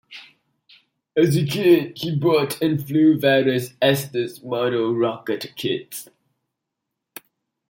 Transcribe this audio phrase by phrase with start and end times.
[1.15, 6.09] As a kid, he bought and flew various Estes model rocket kits.